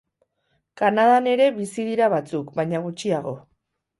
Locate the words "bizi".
1.59-1.85